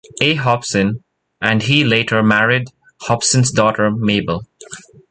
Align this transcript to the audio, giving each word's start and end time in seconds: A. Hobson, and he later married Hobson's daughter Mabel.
A. 0.19 0.33
Hobson, 0.33 1.03
and 1.43 1.61
he 1.61 1.83
later 1.83 2.23
married 2.23 2.69
Hobson's 3.01 3.51
daughter 3.51 3.91
Mabel. 3.91 4.47